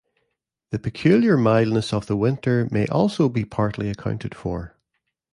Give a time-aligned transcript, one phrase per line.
[0.71, 4.75] The peculiar mildness of the winter may also be partly accounted for.